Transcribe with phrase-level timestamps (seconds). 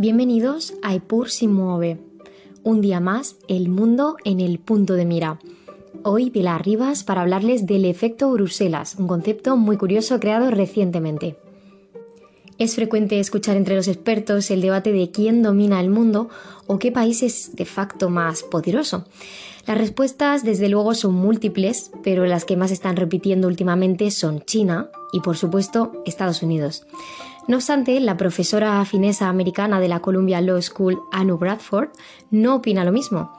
[0.00, 1.98] Bienvenidos a Epur si mueve.
[2.62, 5.40] Un día más, el mundo en el punto de mira.
[6.04, 11.36] Hoy Pilar Rivas para hablarles del efecto Bruselas, un concepto muy curioso creado recientemente.
[12.58, 16.28] Es frecuente escuchar entre los expertos el debate de quién domina el mundo
[16.68, 19.04] o qué país es de facto más poderoso.
[19.66, 24.90] Las respuestas desde luego son múltiples, pero las que más están repitiendo últimamente son China
[25.12, 26.86] y por supuesto Estados Unidos.
[27.48, 31.88] No obstante, la profesora finesa americana de la Columbia Law School, Anu Bradford,
[32.30, 33.32] no opina lo mismo.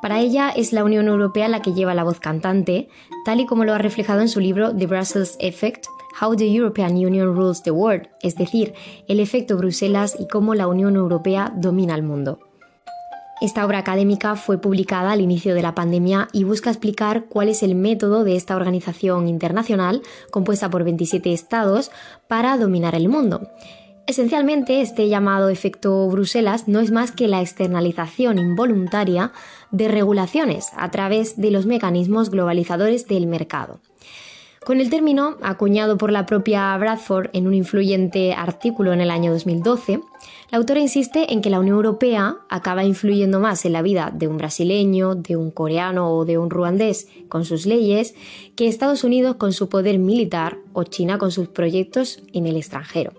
[0.00, 2.88] Para ella es la Unión Europea la que lleva la voz cantante,
[3.24, 5.86] tal y como lo ha reflejado en su libro The Brussels Effect,
[6.20, 8.72] How the European Union Rules the World, es decir,
[9.08, 12.45] el efecto Bruselas y cómo la Unión Europea domina el mundo.
[13.38, 17.62] Esta obra académica fue publicada al inicio de la pandemia y busca explicar cuál es
[17.62, 20.00] el método de esta organización internacional,
[20.30, 21.90] compuesta por 27 estados,
[22.28, 23.50] para dominar el mundo.
[24.06, 29.32] Esencialmente, este llamado efecto Bruselas no es más que la externalización involuntaria
[29.70, 33.80] de regulaciones a través de los mecanismos globalizadores del mercado.
[34.66, 39.30] Con el término, acuñado por la propia Bradford en un influyente artículo en el año
[39.30, 40.00] 2012,
[40.50, 44.26] la autora insiste en que la Unión Europea acaba influyendo más en la vida de
[44.26, 48.16] un brasileño, de un coreano o de un ruandés con sus leyes
[48.56, 53.12] que Estados Unidos con su poder militar o China con sus proyectos en el extranjero.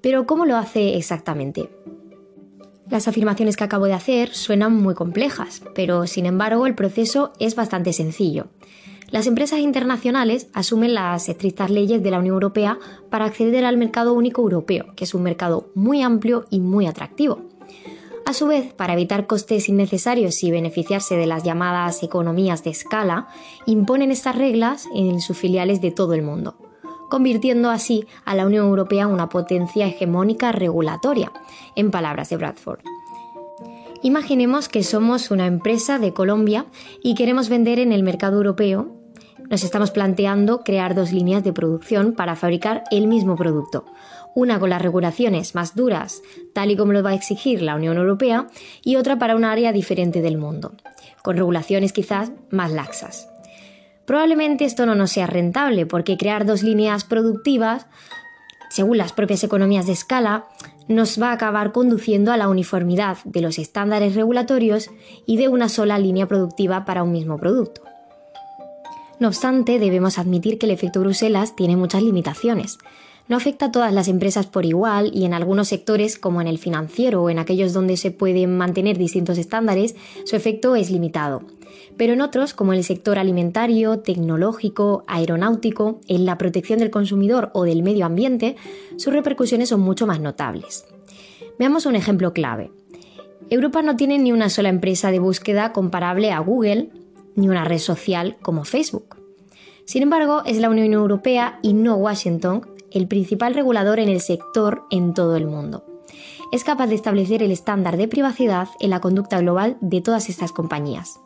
[0.00, 1.68] Pero ¿cómo lo hace exactamente?
[2.88, 7.56] Las afirmaciones que acabo de hacer suenan muy complejas, pero sin embargo el proceso es
[7.56, 8.46] bastante sencillo.
[9.10, 14.12] Las empresas internacionales asumen las estrictas leyes de la Unión Europea para acceder al mercado
[14.12, 17.42] único europeo, que es un mercado muy amplio y muy atractivo.
[18.26, 23.28] A su vez, para evitar costes innecesarios y beneficiarse de las llamadas economías de escala,
[23.66, 26.56] imponen estas reglas en sus filiales de todo el mundo,
[27.08, 31.30] convirtiendo así a la Unión Europea en una potencia hegemónica regulatoria,
[31.76, 32.80] en palabras de Bradford.
[34.02, 36.66] Imaginemos que somos una empresa de Colombia
[37.02, 38.95] y queremos vender en el mercado europeo.
[39.48, 43.84] Nos estamos planteando crear dos líneas de producción para fabricar el mismo producto.
[44.34, 47.96] Una con las regulaciones más duras, tal y como lo va a exigir la Unión
[47.96, 48.48] Europea,
[48.82, 50.72] y otra para un área diferente del mundo,
[51.22, 53.28] con regulaciones quizás más laxas.
[54.04, 57.86] Probablemente esto no nos sea rentable porque crear dos líneas productivas,
[58.68, 60.46] según las propias economías de escala,
[60.88, 64.90] nos va a acabar conduciendo a la uniformidad de los estándares regulatorios
[65.24, 67.82] y de una sola línea productiva para un mismo producto.
[69.18, 72.78] No obstante, debemos admitir que el efecto Bruselas tiene muchas limitaciones.
[73.28, 76.58] No afecta a todas las empresas por igual y en algunos sectores, como en el
[76.58, 81.42] financiero o en aquellos donde se pueden mantener distintos estándares, su efecto es limitado.
[81.96, 87.50] Pero en otros, como en el sector alimentario, tecnológico, aeronáutico, en la protección del consumidor
[87.54, 88.56] o del medio ambiente,
[88.96, 90.84] sus repercusiones son mucho más notables.
[91.58, 92.70] Veamos un ejemplo clave.
[93.48, 96.90] Europa no tiene ni una sola empresa de búsqueda comparable a Google,
[97.36, 99.16] ni una red social como Facebook.
[99.84, 104.84] Sin embargo, es la Unión Europea y no Washington el principal regulador en el sector
[104.90, 105.84] en todo el mundo.
[106.52, 110.52] Es capaz de establecer el estándar de privacidad en la conducta global de todas estas
[110.52, 111.20] compañías.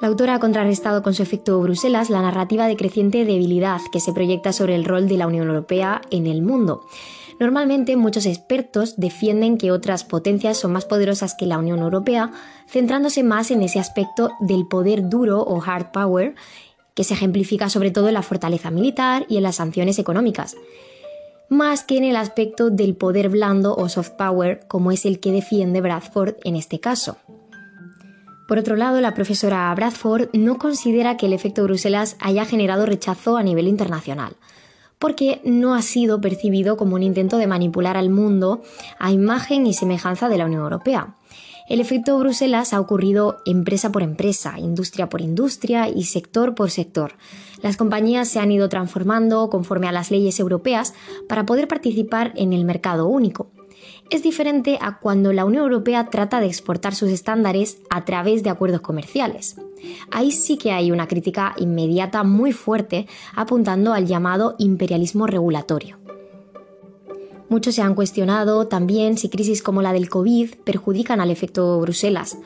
[0.00, 4.12] La autora ha contrarrestado con su efecto Bruselas la narrativa de creciente debilidad que se
[4.12, 6.82] proyecta sobre el rol de la Unión Europea en el mundo.
[7.40, 12.30] Normalmente muchos expertos defienden que otras potencias son más poderosas que la Unión Europea,
[12.68, 16.34] centrándose más en ese aspecto del poder duro o hard power,
[16.94, 20.56] que se ejemplifica sobre todo en la fortaleza militar y en las sanciones económicas,
[21.48, 25.32] más que en el aspecto del poder blando o soft power, como es el que
[25.32, 27.16] defiende Bradford en este caso.
[28.46, 33.36] Por otro lado, la profesora Bradford no considera que el efecto Bruselas haya generado rechazo
[33.36, 34.36] a nivel internacional,
[35.04, 38.62] porque no ha sido percibido como un intento de manipular al mundo
[38.98, 41.16] a imagen y semejanza de la Unión Europea.
[41.68, 47.16] El efecto Bruselas ha ocurrido empresa por empresa, industria por industria y sector por sector.
[47.60, 50.94] Las compañías se han ido transformando conforme a las leyes europeas
[51.28, 53.50] para poder participar en el mercado único
[54.10, 58.50] es diferente a cuando la Unión Europea trata de exportar sus estándares a través de
[58.50, 59.56] acuerdos comerciales.
[60.10, 66.03] Ahí sí que hay una crítica inmediata muy fuerte apuntando al llamado imperialismo regulatorio.
[67.54, 72.36] Muchos se han cuestionado también si crisis como la del COVID perjudican al efecto Bruselas.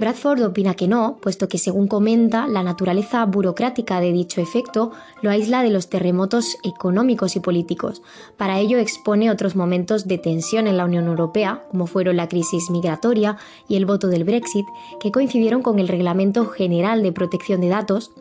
[0.00, 4.90] Bradford opina que no, puesto que según comenta, la naturaleza burocrática de dicho efecto
[5.20, 8.00] lo aísla de los terremotos económicos y políticos.
[8.38, 12.70] Para ello expone otros momentos de tensión en la Unión Europea, como fueron la crisis
[12.70, 13.36] migratoria
[13.68, 14.64] y el voto del Brexit,
[14.98, 18.12] que coincidieron con el Reglamento General de Protección de Datos.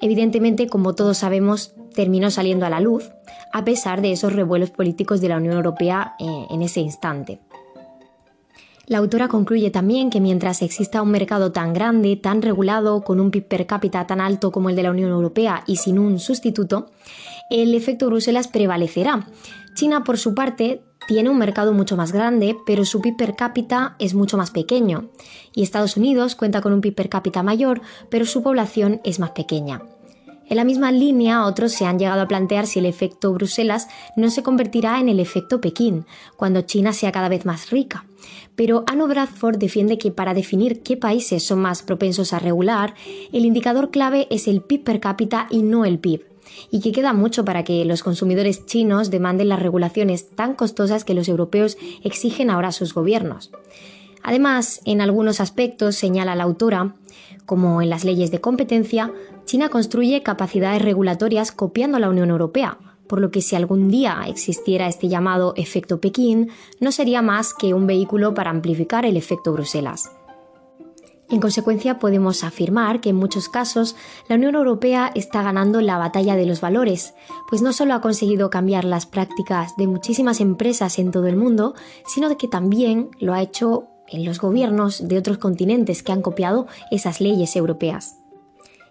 [0.00, 3.10] Evidentemente, como todos sabemos, terminó saliendo a la luz,
[3.52, 7.40] a pesar de esos revuelos políticos de la Unión Europea eh, en ese instante.
[8.86, 13.32] La autora concluye también que mientras exista un mercado tan grande, tan regulado, con un
[13.32, 16.86] PIB per cápita tan alto como el de la Unión Europea y sin un sustituto,
[17.50, 19.26] el efecto Bruselas prevalecerá.
[19.74, 23.96] China, por su parte, tiene un mercado mucho más grande, pero su PIB per cápita
[23.98, 25.10] es mucho más pequeño.
[25.52, 29.30] Y Estados Unidos cuenta con un PIB per cápita mayor, pero su población es más
[29.30, 29.82] pequeña.
[30.48, 34.30] En la misma línea, otros se han llegado a plantear si el efecto Bruselas no
[34.30, 36.06] se convertirá en el efecto Pekín,
[36.36, 38.06] cuando China sea cada vez más rica.
[38.56, 42.94] Pero Anno Bradford defiende que para definir qué países son más propensos a regular,
[43.32, 46.24] el indicador clave es el PIB per cápita y no el PIB
[46.70, 51.14] y que queda mucho para que los consumidores chinos demanden las regulaciones tan costosas que
[51.14, 53.50] los europeos exigen ahora a sus gobiernos.
[54.22, 56.96] Además, en algunos aspectos, señala la autora,
[57.46, 59.12] como en las leyes de competencia,
[59.48, 64.20] China construye capacidades regulatorias copiando a la Unión Europea, por lo que si algún día
[64.26, 66.50] existiera este llamado efecto Pekín,
[66.80, 70.12] no sería más que un vehículo para amplificar el efecto Bruselas.
[71.30, 73.96] En consecuencia, podemos afirmar que en muchos casos
[74.28, 77.14] la Unión Europea está ganando la batalla de los valores,
[77.48, 81.74] pues no solo ha conseguido cambiar las prácticas de muchísimas empresas en todo el mundo,
[82.06, 86.66] sino que también lo ha hecho en los gobiernos de otros continentes que han copiado
[86.90, 88.17] esas leyes europeas.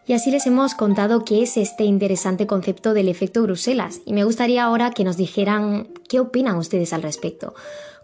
[0.07, 4.24] Y así les hemos contado qué es este interesante concepto del efecto Bruselas y me
[4.24, 7.54] gustaría ahora que nos dijeran qué opinan ustedes al respecto.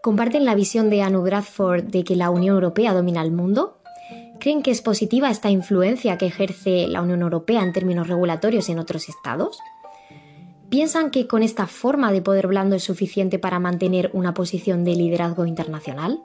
[0.01, 3.77] ¿Comparten la visión de Anu Bradford de que la Unión Europea domina el mundo?
[4.41, 8.79] ¿Creen que es positiva esta influencia que ejerce la Unión Europea en términos regulatorios en
[8.79, 9.57] otros estados?
[10.67, 14.97] ¿Piensan que con esta forma de poder blando es suficiente para mantener una posición de
[14.97, 16.19] liderazgo internacional?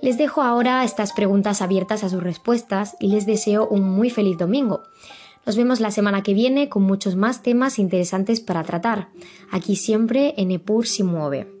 [0.00, 4.38] Les dejo ahora estas preguntas abiertas a sus respuestas y les deseo un muy feliz
[4.38, 4.82] domingo.
[5.44, 9.08] Nos vemos la semana que viene con muchos más temas interesantes para tratar.
[9.50, 11.57] Aquí siempre en EPUR si mueve.